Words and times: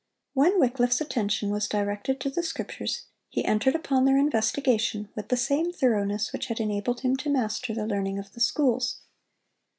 When 0.33 0.59
Wycliffe's 0.59 0.99
attention 0.99 1.51
was 1.51 1.67
directed 1.67 2.19
to 2.21 2.31
the 2.31 2.41
Scriptures, 2.41 3.03
he 3.29 3.45
entered 3.45 3.75
upon 3.75 4.05
their 4.05 4.17
investigation 4.17 5.09
with 5.13 5.27
the 5.29 5.37
same 5.37 5.71
thoroughness 5.71 6.33
which 6.33 6.47
had 6.47 6.59
enabled 6.59 7.01
him 7.01 7.15
to 7.17 7.29
master 7.29 7.71
the 7.75 7.85
learning 7.85 8.17
of 8.17 8.33
the 8.33 8.39
schools. 8.39 9.01